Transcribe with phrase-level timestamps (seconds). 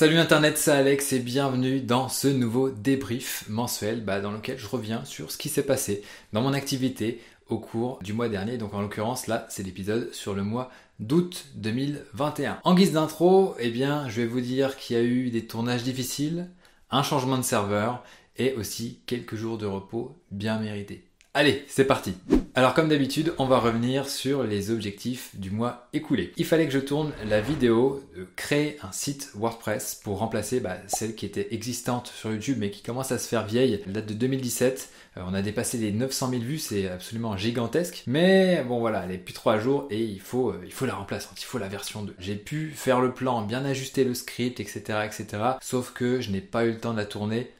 [0.00, 4.66] Salut Internet, c'est Alex et bienvenue dans ce nouveau débrief mensuel bah, dans lequel je
[4.66, 8.56] reviens sur ce qui s'est passé dans mon activité au cours du mois dernier.
[8.56, 12.60] Donc en l'occurrence là, c'est l'épisode sur le mois d'août 2021.
[12.64, 15.82] En guise d'intro, eh bien, je vais vous dire qu'il y a eu des tournages
[15.82, 16.48] difficiles,
[16.90, 18.02] un changement de serveur
[18.38, 21.09] et aussi quelques jours de repos bien mérités.
[21.32, 22.14] Allez, c'est parti
[22.56, 26.32] Alors comme d'habitude, on va revenir sur les objectifs du mois écoulé.
[26.36, 30.78] Il fallait que je tourne la vidéo de créer un site WordPress pour remplacer bah,
[30.88, 33.80] celle qui était existante sur YouTube mais qui commence à se faire vieille.
[33.86, 34.88] Elle date de 2017.
[35.18, 38.02] Euh, on a dépassé les 900 000 vues, c'est absolument gigantesque.
[38.08, 40.96] Mais bon voilà, elle est plus 3 jours et il faut, euh, il faut la
[40.96, 42.16] remplaçante, il faut la version 2.
[42.18, 44.80] J'ai pu faire le plan, bien ajuster le script, etc.
[45.04, 45.26] etc.
[45.60, 47.52] Sauf que je n'ai pas eu le temps de la tourner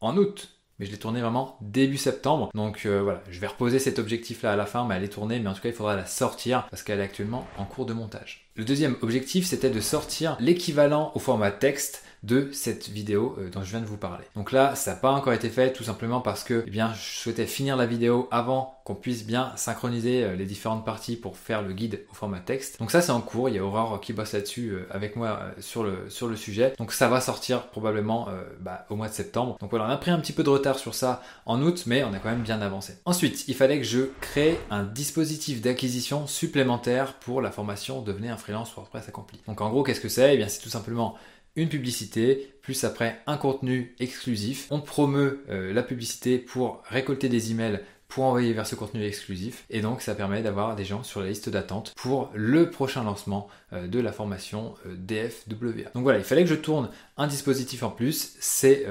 [0.00, 0.48] en août
[0.82, 2.50] mais je l'ai tournée vraiment début septembre.
[2.56, 5.38] Donc euh, voilà, je vais reposer cet objectif-là à la fin, mais elle est tournée,
[5.38, 7.92] mais en tout cas il faudra la sortir parce qu'elle est actuellement en cours de
[7.92, 8.48] montage.
[8.56, 13.62] Le deuxième objectif, c'était de sortir l'équivalent au format texte de cette vidéo euh, dont
[13.62, 14.24] je viens de vous parler.
[14.36, 17.18] Donc là, ça n'a pas encore été fait tout simplement parce que eh bien, je
[17.18, 21.62] souhaitais finir la vidéo avant qu'on puisse bien synchroniser euh, les différentes parties pour faire
[21.62, 22.78] le guide au format texte.
[22.78, 25.40] Donc ça c'est en cours, il y a Aurore qui bosse là-dessus euh, avec moi
[25.60, 26.74] sur le, sujet.
[26.78, 28.28] Donc ça va sortir probablement
[28.60, 29.56] bah, au mois de septembre.
[29.60, 32.02] Donc voilà, on a pris un petit peu de retard sur ça en août, mais
[32.04, 32.94] on a quand même bien avancé.
[33.04, 38.36] Ensuite, il fallait que je crée un dispositif d'acquisition supplémentaire pour la formation Devenir un
[38.36, 39.40] freelance WordPress accompli.
[39.46, 40.34] Donc en gros, qu'est-ce que c'est?
[40.34, 41.16] Eh bien c'est tout simplement
[41.56, 44.68] une publicité, plus après un contenu exclusif.
[44.70, 49.64] On promeut euh, la publicité pour récolter des emails pour envoyer vers ce contenu exclusif
[49.70, 53.48] et donc ça permet d'avoir des gens sur la liste d'attente pour le prochain lancement
[53.72, 55.90] de la formation euh, DFWA.
[55.94, 58.86] Donc voilà, il fallait que je tourne un dispositif en plus, c'est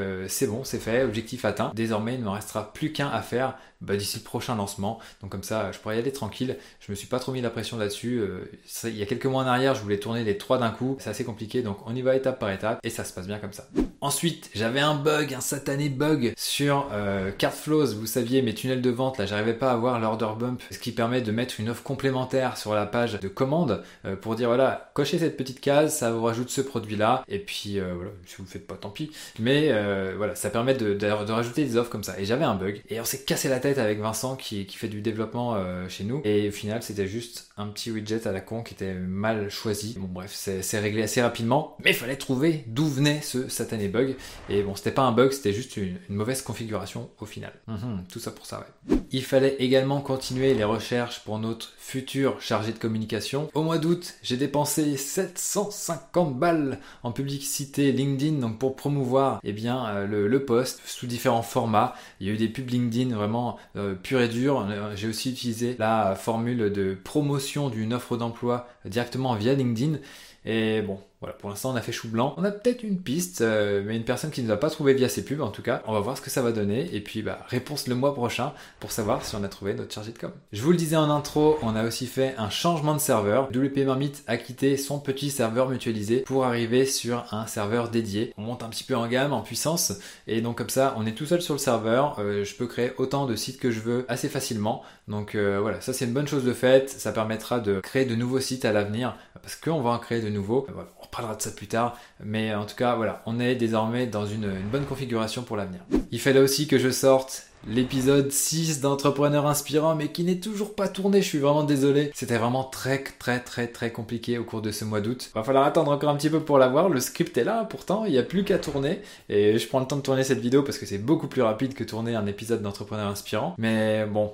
[0.48, 1.72] bon, c'est fait, objectif atteint.
[1.76, 5.00] Désormais, il ne me restera plus qu'un à faire bah, d'ici le prochain lancement.
[5.22, 6.58] Donc comme ça, je pourrais y aller tranquille.
[6.80, 8.20] Je me suis pas trop mis la pression là-dessus.
[8.20, 8.50] Euh,
[8.86, 10.98] il y a quelques mois en arrière, je voulais tourner les trois d'un coup.
[11.00, 13.40] C'est assez compliqué, donc on y va étape par étape et ça se passe bien
[13.40, 13.68] comme ça.
[14.00, 17.96] Ensuite, j'avais un bug, un satané bug sur euh, Cardflows.
[17.96, 20.92] Vous saviez, mes tunnels de vente, là, j'arrivais pas à avoir l'order bump, ce qui
[20.92, 24.71] permet de mettre une offre complémentaire sur la page de commande euh, pour dire voilà,
[24.94, 27.24] cochez cette petite case, ça vous rajoute ce produit-là.
[27.28, 29.12] Et puis voilà, si vous le faites pas, tant pis.
[29.40, 29.72] Mais
[30.16, 32.20] voilà, ça permet de, rajouter des offres comme ça.
[32.20, 35.02] Et j'avais un bug et on s'est cassé la tête avec Vincent qui, fait du
[35.02, 36.22] développement euh, chez nous.
[36.24, 39.96] Et au final, c'était juste un petit widget à la con qui était mal choisi.
[39.98, 41.78] Bon, bref, c'est réglé assez rapidement.
[41.84, 44.16] Mais il fallait trouver d'où venait ce satané bug.
[44.50, 47.54] Et bon, c'était pas un bug, c'était juste une, mauvaise configuration au final.
[47.68, 49.01] Mhm, tout ça pour ça, ouais.
[49.14, 53.50] Il fallait également continuer les recherches pour notre futur chargé de communication.
[53.54, 59.86] Au mois d'août, j'ai dépensé 750 balles en publicité LinkedIn donc pour promouvoir eh bien,
[59.88, 61.94] euh, le, le post sous différents formats.
[62.22, 64.66] Il y a eu des pubs LinkedIn vraiment euh, pur et dur.
[64.70, 69.98] Euh, j'ai aussi utilisé la formule de promotion d'une offre d'emploi directement via LinkedIn.
[70.46, 72.34] Et bon, voilà, pour l'instant on a fait chou blanc.
[72.38, 74.96] On a peut-être une piste, euh, mais une personne qui ne nous a pas trouvé
[74.96, 75.84] via ses pubs en tout cas.
[75.86, 76.90] On va voir ce que ça va donner.
[76.96, 80.14] Et puis bah, réponse le mois prochain pour savoir si on a trouvé notre chargé
[80.14, 80.32] de com.
[80.52, 83.50] Je vous le disais en intro, on a aussi fait un changement de serveur.
[83.52, 88.34] WP Marmite a quitté son petit serveur mutualisé pour arriver sur un serveur dédié.
[88.38, 89.94] On monte un petit peu en gamme, en puissance.
[90.26, 92.16] Et donc comme ça, on est tout seul sur le serveur.
[92.18, 94.82] Euh, je peux créer autant de sites que je veux assez facilement.
[95.08, 96.90] Donc euh, voilà, ça c'est une bonne chose de fait.
[96.90, 100.30] Ça permettra de créer de nouveaux sites à l'avenir parce qu'on va en créer de
[100.30, 100.66] nouveaux.
[100.74, 101.98] Voilà, parlera de ça plus tard.
[102.24, 105.82] Mais en tout cas, voilà, on est désormais dans une, bonne configuration pour l'avenir.
[106.12, 110.88] Il fallait aussi que je sorte l'épisode 6 d'Entrepreneur Inspirant, mais qui n'est toujours pas
[110.88, 112.12] tourné, je suis vraiment désolé.
[112.16, 115.30] C'était vraiment très très très très compliqué au cours de ce mois d'août.
[115.36, 118.14] Va falloir attendre encore un petit peu pour l'avoir, le script est là pourtant, il
[118.14, 120.80] n'y a plus qu'à tourner, et je prends le temps de tourner cette vidéo parce
[120.80, 123.54] que c'est beaucoup plus rapide que tourner un épisode d'Entrepreneur Inspirant.
[123.60, 124.34] Mais bon,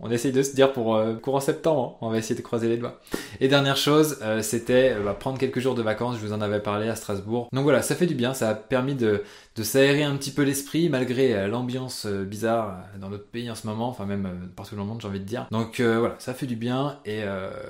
[0.00, 2.76] on essaye de se dire pour euh, courant septembre, on va essayer de croiser les
[2.76, 3.00] doigts.
[3.40, 6.40] Et dernière chose, euh, c'était euh, bah, prendre quelques jours de vacances, je vous en
[6.40, 7.48] avais parlé à Strasbourg.
[7.52, 9.24] Donc voilà, ça fait du bien, ça a permis de,
[9.56, 13.88] de s'aérer un petit peu l'esprit malgré l'ambiance bizarre dans notre pays en ce moment,
[13.88, 15.46] enfin même partout dans le monde j'ai envie de dire.
[15.50, 17.22] Donc voilà, ça fait du bien et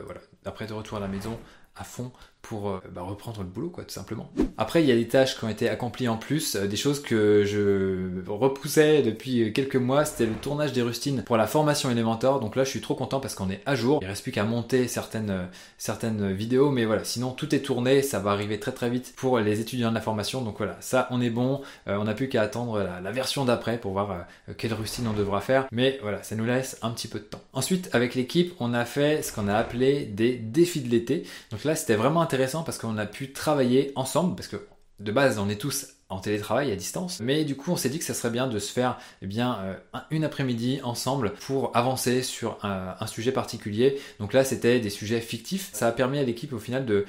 [0.05, 1.39] voilà, après de retour à la maison
[1.77, 2.11] à fond
[2.49, 4.31] pour euh, bah, reprendre le boulot, quoi, tout simplement.
[4.57, 7.03] Après, il y a des tâches qui ont été accomplies en plus, euh, des choses
[7.03, 10.07] que je repoussais depuis quelques mois.
[10.07, 12.41] C'était le tournage des rustines pour la formation Elementor.
[12.41, 13.99] Donc là, je suis trop content parce qu'on est à jour.
[14.01, 15.45] Il reste plus qu'à monter certaines, euh,
[15.77, 18.01] certaines vidéos, mais voilà, sinon tout est tourné.
[18.01, 20.41] Ça va arriver très très vite pour les étudiants de la formation.
[20.41, 21.61] Donc voilà, ça, on est bon.
[21.87, 25.67] on n'a plus qu'à attendre la, version d'après pour voir quelle rustine on devra faire.
[25.71, 27.41] Mais voilà, ça nous laisse un petit peu de temps.
[27.53, 31.25] Ensuite, avec l'équipe, on a fait ce qu'on a appelé des défis de l'été.
[31.51, 34.57] Donc là, c'était vraiment intéressant parce qu'on a pu travailler ensemble, parce que
[35.01, 37.21] de base, on est tous en télétravail à distance.
[37.21, 39.59] Mais du coup, on s'est dit que ça serait bien de se faire eh bien,
[39.61, 39.75] euh,
[40.11, 44.01] une après-midi ensemble pour avancer sur un, sujet particulier.
[44.19, 45.71] Donc là, c'était des sujets fictifs.
[45.73, 47.05] Ça a permis à l'équipe au final de,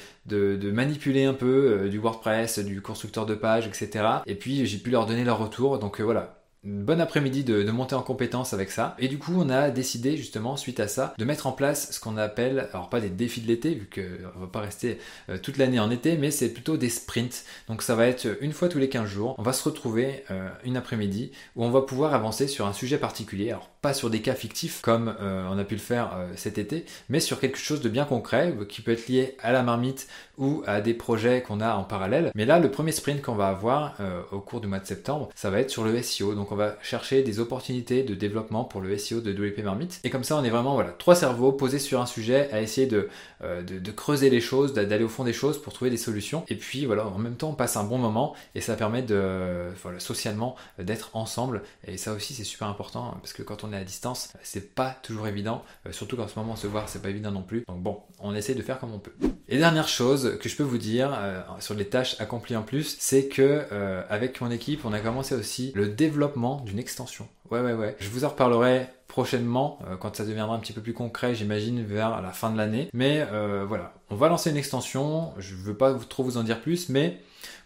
[0.71, 4.05] manipuler un peu euh, du WordPress, du constructeur de pages, etc.
[4.25, 5.79] Et puis, j'ai pu leur donner leur retour.
[5.79, 8.95] Donc euh, voilà, bonne après-midi de, monter en compétence avec ça.
[8.99, 11.99] Et du coup, on a décidé justement, suite à ça, de mettre en place ce
[11.99, 15.57] qu'on appelle, alors pas des défis de l'été, vu qu'on va pas rester euh, toute
[15.57, 17.45] l'année en été, mais c'est plutôt des sprints.
[17.67, 20.49] Donc ça va être une fois tous les 15 jours, on va se retrouver euh,
[20.63, 23.51] une après-midi où on va pouvoir avancer sur un sujet particulier.
[23.51, 26.85] Alors pas sur des cas fictifs comme euh, on a pu le faire cet été,
[27.09, 30.63] mais sur quelque chose de bien concret qui peut être lié à la marmite ou
[30.65, 32.31] à des projets qu'on a en parallèle.
[32.35, 33.97] Mais là, le premier sprint qu'on va avoir
[34.31, 36.33] au cours du mois de septembre, ça va être sur le SEO.
[36.35, 39.99] Donc on va chercher des opportunités de développement pour le SEO de WP Marmite.
[40.03, 42.87] Et comme ça, on est vraiment voilà, trois cerveaux posés sur un sujet à essayer
[42.87, 43.09] de,
[43.41, 46.43] euh, de, creuser les choses, d'aller au fond des choses pour trouver des solutions.
[46.47, 49.69] Et puis voilà, en même temps, on passe un bon moment et ça permet de,
[49.97, 51.63] socialement d'être ensemble.
[51.87, 54.97] Et ça aussi, c'est super important parce que quand on est à distance, c'est pas
[55.03, 55.63] toujours évident.
[55.85, 57.63] Euh, surtout qu'en ce moment, se voir, c'est pas évident non plus.
[57.67, 59.13] Donc bon, on essaie de faire comme on peut.
[59.47, 62.97] Et dernière chose que je peux vous dire euh, sur les tâches accomplies en plus,
[62.99, 63.65] c'est que
[64.09, 67.27] avec mon équipe, on a commencé aussi le développement d'une extension.
[67.51, 67.95] Ouais, ouais, ouais.
[67.99, 71.83] Je vous en reparlerai prochainement, euh, quand ça deviendra un petit peu plus concret, j'imagine,
[71.83, 72.89] vers la fin de l'année.
[72.93, 75.33] Mais euh, voilà, on va lancer une extension.
[75.39, 77.19] Je veux pas trop vous en dire plus, mais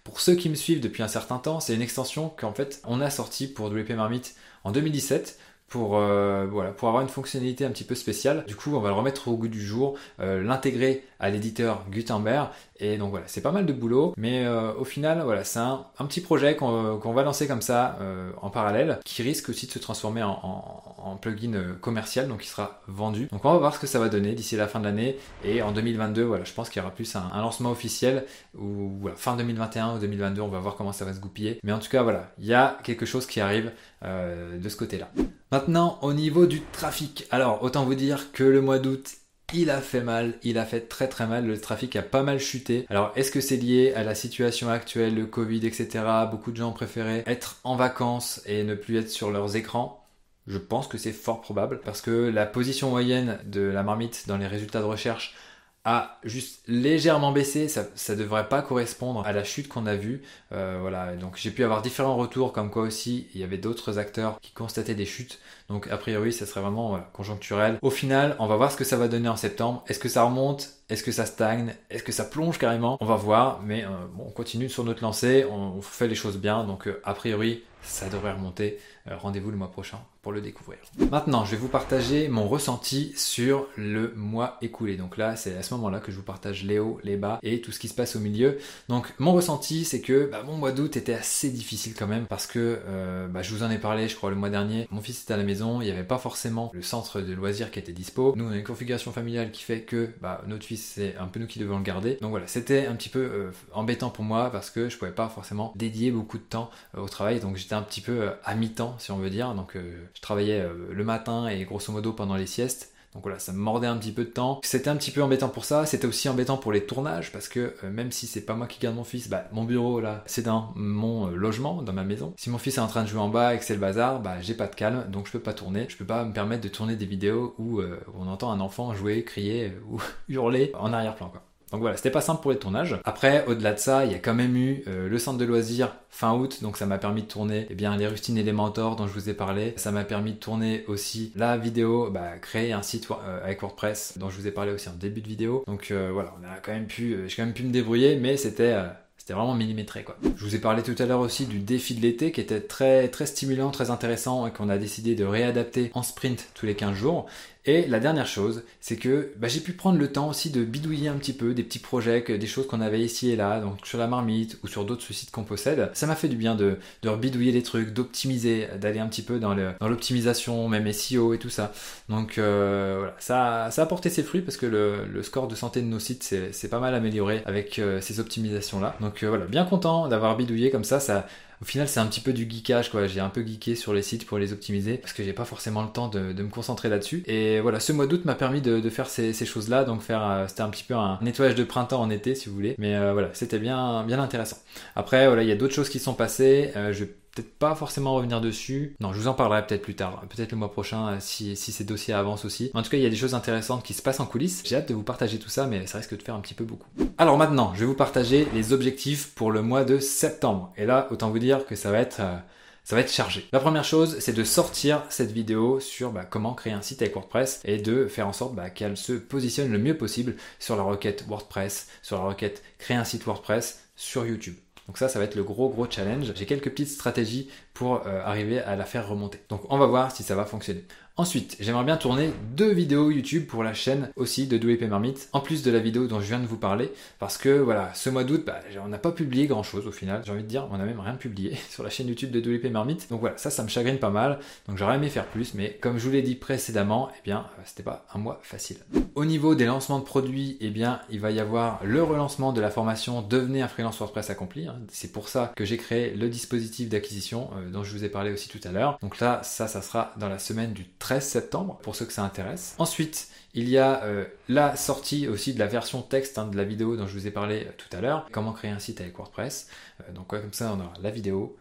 [0.04, 3.02] pour ceux qui me suivent depuis un certain temps, c'est une extension qu'en fait, on
[3.02, 5.38] a sortie pour WP Marmite en 2017
[5.74, 8.46] pour, euh, voilà, pour avoir une fonctionnalité un petit peu spéciale.
[8.46, 12.50] Du coup, on va le remettre au goût du jour, l'intégrer à l'éditeur Gutenberg
[12.84, 15.86] et donc voilà, c'est pas mal de boulot, mais euh, au final, voilà, c'est un,
[16.00, 19.80] petit projet qu'on va lancer comme ça euh, en parallèle, qui risque aussi de se
[19.80, 23.28] transformer en, plugin euh, commercial, donc il sera vendu.
[23.32, 25.62] Donc on va voir ce que ça va donner d'ici la fin de l'année, et
[25.62, 28.26] en 2022, voilà, je pense qu'il y aura plus un, lancement officiel,
[28.58, 31.60] ou fin 2021 ou 2022, on va voir comment ça va se goupiller.
[31.64, 33.72] Mais en tout cas, voilà, il y a quelque chose qui arrive
[34.04, 35.10] de ce côté-là.
[35.54, 39.18] Maintenant, au niveau du trafic, alors autant vous dire que le mois d'août
[39.54, 42.40] il a fait mal, il a fait très très mal, le trafic a pas mal
[42.40, 42.88] chuté.
[42.90, 46.06] Alors est-ce que c'est lié à la situation actuelle, le Covid, etc.
[46.32, 50.04] Beaucoup de gens préféré être en vacances et ne plus être sur leurs écrans.
[50.48, 54.38] Je pense que c'est fort probable parce que la position moyenne de la marmite dans
[54.38, 55.36] les résultats de recherche
[55.86, 60.22] a juste légèrement baissé, ça, ne devrait pas correspondre à la chute qu'on a vue.
[60.54, 64.00] Euh, voilà, donc j'ai pu avoir différents retours, comme quoi aussi il y avait d'autres
[64.00, 65.40] acteurs qui constataient des chutes.
[65.68, 67.80] Donc a priori, ça serait vraiment conjoncturel.
[67.82, 69.84] Au final, on va voir ce que ça va donner en septembre.
[69.88, 70.72] Est-ce que ça remonte?
[70.90, 71.76] Est-ce que ça stagne?
[71.90, 72.98] Est-ce que ça plonge carrément?
[73.02, 73.90] On va voir, mais euh,
[74.20, 78.08] on continue sur notre lancée, on, fait les choses bien, donc euh, a priori, ça
[78.08, 78.80] devrait remonter.
[79.06, 80.80] Rendez-vous le mois prochain pour le découvrir.
[81.12, 84.96] Maintenant, je vais vous partager mon ressenti sur le mois écoulé.
[84.96, 87.60] Donc là, c'est à ce moment-là que je vous partage les hauts, les bas et
[87.60, 88.58] tout ce qui se passe au milieu.
[88.88, 92.48] Donc mon ressenti, c'est que bah, mon mois d'août était assez difficile quand même parce
[92.48, 94.88] que euh, bah, je vous en ai parlé, je crois, le mois dernier.
[94.92, 97.70] Mon fils était à la maison, il n'y avait pas forcément le centre de loisirs
[97.70, 98.34] qui était dispo.
[98.38, 101.42] Nous, on a une configuration familiale qui fait que bah, notre fils, c'est un peu
[101.42, 102.18] nous qui devons le garder.
[102.22, 105.28] Donc voilà, c'était un petit peu euh, embêtant pour moi parce que je pouvais pas
[105.28, 107.42] forcément dédier beaucoup de temps euh, au travail.
[107.42, 109.54] Donc j'étais un petit peu à mi-temps, si on veut dire.
[109.54, 109.76] Donc
[110.14, 112.92] je travaillais euh, le matin et grosso modo pendant les siestes.
[113.14, 114.60] Donc voilà, ça me mordait un petit peu de temps.
[114.64, 115.86] C'était un petit peu embêtant pour ça.
[115.86, 118.80] C'était aussi embêtant pour les tournages parce que euh, même si c'est pas moi qui
[118.80, 122.34] garde mon fils, bah, mon bureau là, c'est dans mon euh, logement, dans ma maison.
[122.38, 124.20] Si mon fils est en train de jouer en bas et que c'est le bazar,
[124.20, 125.86] bah, j'ai pas de calme, donc je peux pas tourner.
[125.90, 127.86] Je peux pas me permettre de tourner des vidéos où, où
[128.18, 131.44] on entend un enfant jouer, crier ou hurler en arrière-plan quoi.
[131.74, 133.00] Donc voilà, c'était pas simple pour les tournages.
[133.04, 135.96] Après, au-delà de ça, il y a quand même eu euh, le centre de loisirs
[136.12, 138.96] fin août, donc ça m'a permis de tourner eh bien, les rustines et les mentors
[138.96, 139.74] dont je vous ai parlé.
[139.76, 144.20] Ça m'a permis de tourner aussi la vidéo, bah, créer un site euh, avec WordPress
[144.20, 145.64] dont je vous ai parlé aussi en début de vidéo.
[145.66, 148.38] Donc euh, voilà, on a quand même pu, j'ai quand même pu me débrouiller, mais
[148.38, 148.78] c'était
[149.18, 150.18] c'était vraiment millimétré quoi.
[150.36, 153.08] Je vous ai parlé tout à l'heure aussi du défi de l'été qui était très
[153.08, 156.94] très stimulant, très intéressant et qu'on a décidé de réadapter en sprint tous les 15
[156.94, 157.28] jours.
[157.66, 161.08] Et la dernière chose, c'est que bah, j'ai pu prendre le temps aussi de bidouiller
[161.08, 163.98] un petit peu des petits projets, des choses qu'on avait ici et là, donc sur
[163.98, 165.90] la marmite ou sur d'autres sites qu'on possède.
[165.94, 169.40] Ça m'a fait du bien de, de rebidouiller des trucs, d'optimiser, d'aller un petit peu
[169.40, 171.72] dans l'optimisation, même SEO et tout ça.
[172.10, 175.88] Donc euh, voilà, ça, a porté ses fruits parce que le, score de santé de
[175.88, 178.98] nos sites s'est pas mal amélioré avec euh, ces optimisations-là.
[179.00, 181.28] Donc euh, voilà, bien content d'avoir bidouillé comme ça, ça
[181.64, 183.08] Au final, c'est un petit peu du geekage, quoi.
[183.08, 185.82] J'ai un peu geeké sur les sites pour les optimiser parce que j'ai pas forcément
[185.82, 187.24] le temps de, me concentrer là-dessus.
[187.26, 190.60] Et voilà, ce mois d'août m'a permis de, faire ces, choses-là, donc faire, euh, c'était
[190.60, 192.76] un petit peu un nettoyage de printemps en été, si vous voulez.
[192.80, 194.58] Mais euh, voilà, c'était bien, bien intéressant.
[194.98, 196.72] Après, voilà, il y a d'autres choses qui sont passées.
[196.76, 196.92] Euh,
[197.34, 198.96] peut-être pas forcément revenir dessus.
[199.00, 201.72] Non, je vous en parlerai peut-être plus tard, peut-être le mois prochain euh, si, si
[201.72, 202.72] ces dossiers avancent aussi.
[202.74, 204.64] En tout cas, il y a des choses intéressantes qui se passent en coulisses.
[204.66, 206.64] J'ai hâte de vous partager tout ça, mais ça risque de faire un petit peu
[206.64, 206.88] beaucoup.
[207.18, 210.72] Alors maintenant, je vais vous partager les objectifs pour le mois de septembre.
[210.78, 212.20] Et là, autant vous dire que ça va être...
[212.20, 212.38] Euh,
[212.86, 213.48] ça va être chargé.
[213.54, 217.14] La première chose, c'est de sortir cette vidéo sur bah, comment créer un site avec
[217.14, 220.84] WordPress et de faire en sorte bah, qu'elle se positionne le mieux possible sur la
[220.84, 224.56] requête WordPress, sur la requête créer un site WordPress sur YouTube.
[224.88, 226.34] Donc ça, ça va être le gros gros challenge.
[226.36, 229.40] J'ai quelques petites stratégies pour euh, arriver à la faire remonter.
[229.50, 230.84] Donc on va voir si ça va fonctionner.
[231.16, 235.42] Ensuite, j'aimerais bien tourner deux vidéos YouTube pour la chaîne aussi de WP Marmite, en
[235.42, 238.24] plus de la vidéo dont je viens de vous parler, parce que voilà, ce mois
[238.24, 240.78] d'août, bah, on n'a pas publié grand chose au final, j'ai envie de dire, on
[240.80, 243.62] n'a même rien publié sur la chaîne YouTube de WP Marmite, donc voilà, ça, ça
[243.62, 246.34] me chagrine pas mal, donc j'aurais aimé faire plus, mais comme je vous l'ai dit
[246.34, 248.78] précédemment, eh bien, euh, c'était pas un mois facile.
[249.14, 252.62] Au niveau des lancements de produits, eh bien, il va y avoir le relancement de
[252.62, 254.80] la formation Devenez un freelance WordPress accompli, hein.
[254.90, 258.34] c'est pour ça que j'ai créé le dispositif d'acquisition euh, dont je vous ai parlé
[258.34, 261.80] aussi tout à l'heure, donc là, ça, ça sera dans la semaine du 13 septembre,
[261.84, 262.76] pour ceux que ça intéresse.
[262.78, 266.64] Ensuite, il y a euh, la sortie aussi de la version texte hein, de la
[266.64, 269.18] vidéo dont je vous ai parlé euh, tout à l'heure, comment créer un site avec
[269.18, 269.68] WordPress.
[270.00, 271.58] Euh, donc comme ça, on aura la vidéo,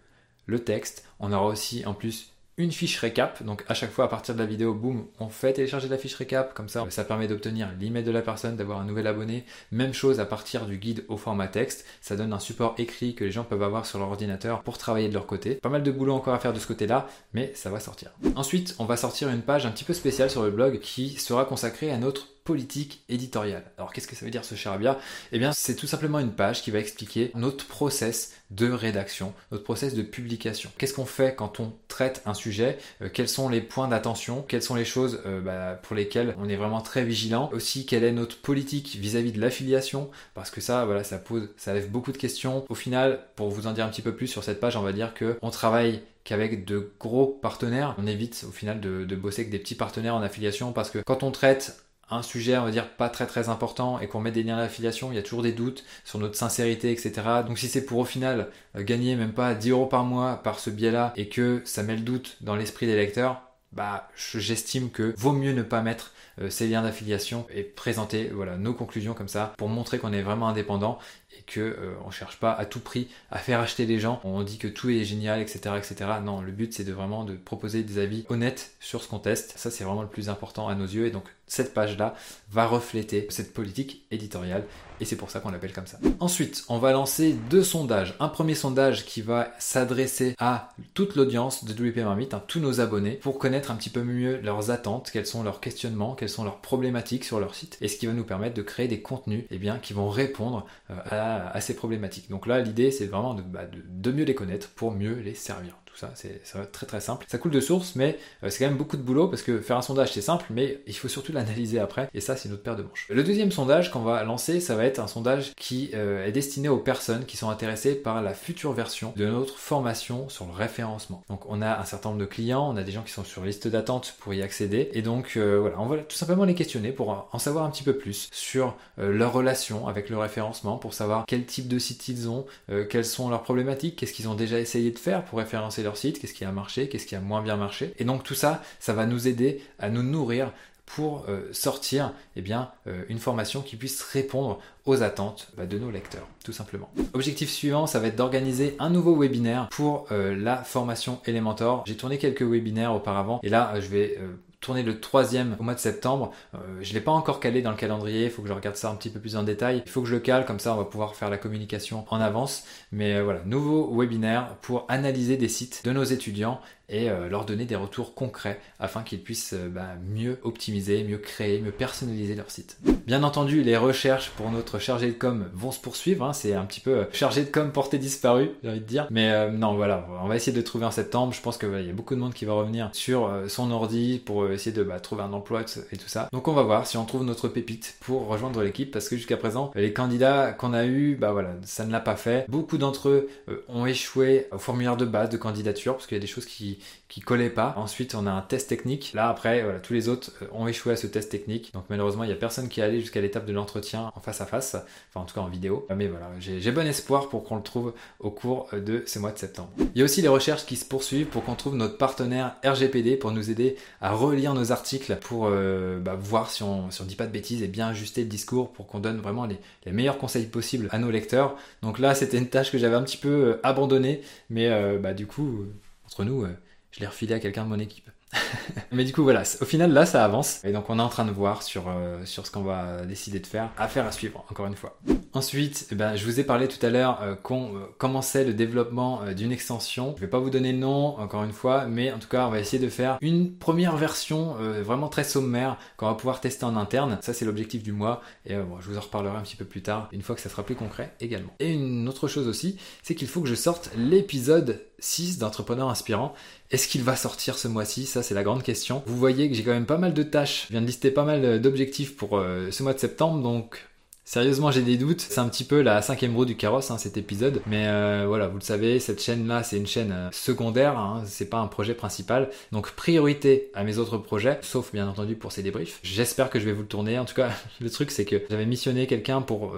[0.46, 3.42] le texte, on aura aussi en plus une fiche récap.
[3.42, 6.14] Donc à chaque fois à partir de la vidéo, boum, on fait télécharger la fiche
[6.14, 6.54] récap.
[6.54, 9.44] Comme ça, ça permet d'obtenir l'email de la personne, d'avoir un nouvel abonné.
[9.70, 11.86] Même chose à partir du guide au format texte.
[12.00, 15.08] Ça donne un support écrit que les gens peuvent avoir sur leur ordinateur pour travailler
[15.08, 15.54] de leur côté.
[15.54, 18.10] Pas mal de boulot encore à faire de ce côté-là, mais ça va sortir.
[18.36, 21.44] Ensuite, on va sortir une page un petit peu spéciale sur le blog qui sera
[21.44, 23.64] consacrée à notre politique éditoriale.
[23.78, 24.98] Alors qu'est-ce que ça veut dire ce charabia
[25.32, 29.64] Eh bien c'est tout simplement une page qui va expliquer notre process de rédaction, notre
[29.64, 30.70] process de publication.
[30.76, 32.78] Qu'est-ce qu'on fait quand on traite un sujet?
[33.00, 34.44] Euh, Quels sont les points d'attention?
[34.46, 37.50] Quelles sont les choses euh, bah, pour lesquelles on est vraiment très vigilant?
[37.52, 40.10] Aussi quelle est notre politique vis-à-vis de l'affiliation?
[40.34, 42.64] Parce que ça, voilà, ça pose, ça lève beaucoup de questions.
[42.68, 44.92] Au final, pour vous en dire un petit peu plus sur cette page, on va
[44.92, 47.94] dire que on travaille qu'avec de gros partenaires.
[47.98, 50.98] On évite au final de, de bosser avec des petits partenaires en affiliation parce que
[51.00, 51.81] quand on traite
[52.12, 55.12] un sujet, on va dire, pas très très important et qu'on met des liens d'affiliation,
[55.12, 57.12] il y a toujours des doutes sur notre sincérité, etc.
[57.46, 60.58] Donc si c'est pour au final euh, gagner même pas 10 euros par mois par
[60.58, 63.42] ce biais-là et que ça met le doute dans l'esprit des lecteurs,
[63.72, 68.56] bah j'estime que vaut mieux ne pas mettre euh, ces liens d'affiliation et présenter voilà
[68.56, 70.98] nos conclusions comme ça pour montrer qu'on est vraiment indépendant
[71.38, 74.20] et que euh, on cherche pas à tout prix à faire acheter les gens.
[74.24, 76.10] On dit que tout est génial, etc., etc.
[76.22, 79.54] Non, le but c'est de vraiment de proposer des avis honnêtes sur ce qu'on teste.
[79.56, 82.14] Ça c'est vraiment le plus important à nos yeux et donc cette page-là
[82.50, 84.64] va refléter cette politique éditoriale
[85.00, 85.98] et c'est pour ça qu'on l'appelle comme ça.
[86.20, 88.14] Ensuite, on va lancer deux sondages.
[88.20, 92.80] Un premier sondage qui va s'adresser à toute l'audience de WP Marmite, hein, tous nos
[92.80, 96.44] abonnés, pour connaître un petit peu mieux leurs attentes, quels sont leurs questionnements, quelles sont
[96.44, 99.44] leurs problématiques sur leur site, et ce qui va nous permettre de créer des contenus
[99.50, 101.21] eh bien, qui vont répondre euh, à,
[101.60, 102.30] ces problématiques.
[102.30, 105.98] Donc là, l'idée, c'est vraiment bah, de mieux les connaître pour mieux les servir tout
[105.98, 107.26] ça, c'est très très simple.
[107.28, 109.76] Ça coule de source, mais euh, c'est quand même beaucoup de boulot parce que faire
[109.76, 112.62] un sondage c'est simple, mais il faut surtout l'analyser après, et ça c'est une autre
[112.62, 113.06] paire de manches.
[113.10, 116.70] Le deuxième sondage qu'on va lancer, ça va être un sondage qui euh, est destiné
[116.70, 121.22] aux personnes qui sont intéressées par la future version de notre formation sur le référencement.
[121.28, 123.44] Donc on a un certain nombre de clients, on a des gens qui sont sur
[123.44, 126.92] liste d'attente pour y accéder, et donc euh, voilà, on va tout simplement les questionner
[126.92, 131.24] pour en savoir un petit peu plus sur leur relation avec le référencement, pour savoir
[131.26, 132.46] quel type de site ils ont,
[132.88, 136.20] quelles sont leurs problématiques, qu'est-ce qu'ils ont déjà essayé de faire pour référencer leur site,
[136.20, 137.94] qu'est-ce qui a marché, qu'est-ce qui a moins bien marché.
[137.98, 140.52] Et donc tout ça, ça va nous aider à nous nourrir
[140.86, 145.78] pour euh, sortir eh bien, euh, une formation qui puisse répondre aux attentes bah, de
[145.78, 146.90] nos lecteurs, tout simplement.
[147.14, 151.84] Objectif suivant, ça va être d'organiser un nouveau webinaire pour euh, la formation Elementor.
[151.86, 154.18] J'ai tourné quelques webinaires auparavant et là, je vais
[154.62, 156.32] tourner le troisième au mois de septembre.
[156.80, 158.90] je ne l'ai pas encore calé dans le calendrier, il faut que je regarde ça
[158.90, 159.82] un petit peu plus en détail.
[159.84, 162.20] Il faut que je le cale, comme ça on va pouvoir faire la communication en
[162.20, 162.64] avance.
[162.92, 166.60] Mais voilà, nouveau webinaire pour analyser des sites de nos étudiants
[166.92, 171.18] et euh, leur donner des retours concrets afin qu'ils puissent euh, bah, mieux optimiser, mieux
[171.18, 172.78] créer, mieux personnaliser leur site.
[173.06, 176.24] Bien entendu, les recherches pour notre chargé de com vont se poursuivre.
[176.24, 176.34] Hein.
[176.34, 179.06] c'est un petit peu euh, chargé de com porté disparu, j'ai envie de dire.
[179.10, 181.32] Mais non, voilà, on va essayer de trouver en septembre.
[181.32, 184.50] Je pense qu'il y a beaucoup de monde qui va revenir sur son ordi pour
[184.50, 186.28] essayer de bah, trouver un emploi et tout ça.
[186.32, 189.38] Donc on va voir si on trouve notre pépite pour rejoindre l'équipe parce que jusqu'à
[189.38, 192.44] présent, les candidats qu'on a eu, bah voilà, ça ne l'a pas fait.
[192.48, 193.28] Beaucoup d'entre eux
[193.68, 196.81] ont échoué au formulaire de base de candidature parce qu'il y a des choses qui
[197.08, 197.74] qui collait pas.
[197.76, 199.12] Ensuite, on a un test technique.
[199.14, 201.72] Là, après, voilà, tous les autres euh, ont échoué à ce test technique.
[201.74, 204.40] Donc malheureusement, il n'y a personne qui est allé jusqu'à l'étape de l'entretien en face
[204.40, 204.76] à face,
[205.08, 205.86] enfin en tout cas en vidéo.
[205.94, 209.38] Mais voilà, j'ai bon espoir pour qu'on le trouve au cours de ce mois de
[209.38, 209.70] septembre.
[209.94, 213.16] Il y a aussi les recherches qui se poursuivent pour qu'on trouve notre partenaire RGPD
[213.16, 217.16] pour nous aider à relire nos articles, pour euh, bah, voir si on ne dit
[217.16, 219.58] pas de bêtises et bien ajuster le discours pour qu'on donne vraiment les,
[219.92, 221.56] meilleurs conseils possibles à nos lecteurs.
[221.82, 225.14] Donc là, c'était une tâche que j'avais un petit peu euh, abandonnée, mais euh, bah,
[225.14, 225.66] du coup,
[226.06, 226.46] entre nous,
[226.92, 228.08] je l'ai refilé à quelqu'un de mon équipe.
[228.92, 230.64] Mais du coup, voilà, au final, là, ça avance.
[230.64, 233.40] Et donc, on est en train de voir sur, euh, sur ce qu'on va décider
[233.40, 233.70] de faire.
[233.76, 234.98] Affaire à suivre, encore une fois.
[235.32, 238.54] Ensuite, eh ben, je vous ai parlé tout à l'heure euh, qu'on euh, commençait le
[238.54, 240.14] développement d'une extension.
[240.16, 242.50] Je vais pas vous donner le nom, encore une fois, mais en tout cas, on
[242.50, 246.76] va essayer de faire une première version vraiment très sommaire qu'on va pouvoir tester en
[246.76, 247.18] interne.
[247.22, 248.22] Ça, c'est l'objectif du mois.
[248.46, 250.48] Et bon, je vous en reparlerai un petit peu plus tard, une fois que ça
[250.48, 251.52] sera plus concret également.
[251.60, 256.32] Et une autre chose aussi, c'est qu'il faut que je sorte l'épisode 6 d'entrepreneurs inspirants.
[256.72, 258.06] Est-ce qu'il va sortir ce mois-ci?
[258.06, 259.02] Ça, c'est la grande question.
[259.06, 260.64] Vous voyez que j'ai quand même pas mal de tâches.
[260.68, 263.86] Je viens de lister pas mal d'objectifs pour euh, ce mois de septembre, donc
[264.24, 265.20] Sérieusement, j'ai des doutes.
[265.20, 267.60] C'est un petit peu la cinquième roue du carrosse, hein, cet épisode.
[267.66, 270.96] Mais euh, voilà, vous le savez, cette chaîne-là, c'est une chaîne euh, secondaire.
[270.96, 272.48] Hein, c'est pas un projet principal.
[272.70, 275.98] Donc priorité à mes autres projets, sauf bien entendu pour ces débriefs.
[276.02, 277.18] J'espère que je vais vous le tourner.
[277.18, 277.50] En tout cas,
[277.80, 279.74] le truc, c'est que j'avais missionné quelqu'un pour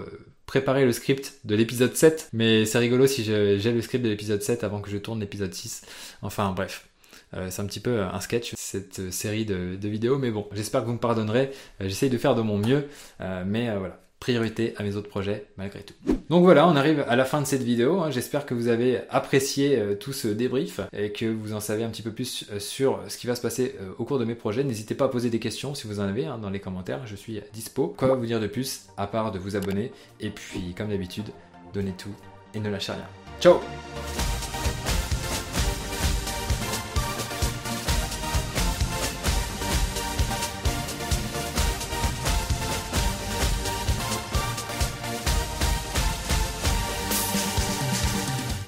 [0.55, 4.41] préparer le script de l'épisode 7, mais c'est rigolo si j'ai le script de l'épisode
[4.41, 5.83] 7 avant que je tourne l'épisode 6.
[6.23, 6.87] Enfin bref.
[7.35, 10.87] Euh, c'est un petit peu un sketch, cette série de, vidéos, mais bon, j'espère que
[10.87, 11.51] vous me pardonnerez.
[11.81, 12.87] Euh, j'essaye de faire de mon mieux,
[13.21, 15.93] euh, mais voilà priorité à mes autres projets malgré tout.
[16.31, 18.01] Donc voilà, on arrive à la fin de cette vidéo.
[18.01, 18.11] Hein.
[18.11, 21.91] J'espère que vous avez apprécié euh, tout ce débrief et que vous en savez un
[21.91, 24.35] petit peu plus euh, sur ce qui va se passer euh, au cours de mes
[24.35, 24.65] projets.
[24.65, 27.07] N'hésitez pas à poser des questions si vous en avez hein, dans les commentaires.
[27.07, 27.89] Je suis dispo.
[27.99, 31.27] Quoi vous dire de plus à part de vous abonner et puis comme d'habitude,
[31.75, 32.15] donnez tout
[32.55, 33.09] et ne lâchez rien.
[33.43, 33.61] Ciao